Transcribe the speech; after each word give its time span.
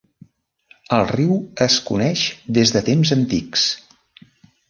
El 0.95 1.03
riu 1.09 1.35
es 1.65 1.75
coneix 1.89 2.23
des 2.59 2.73
de 2.77 2.83
temps 2.89 3.13
antics. 3.19 3.67